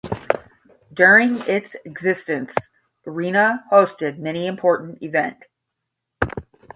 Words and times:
During 0.91 1.41
its 1.41 1.75
existence- 1.85 2.55
arena 3.05 3.63
hosted 3.71 4.17
many 4.17 4.47
important 4.47 5.03
event. 5.03 5.37